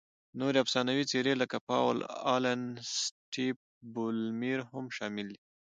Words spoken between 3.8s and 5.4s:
بولمیر هم شامل دي.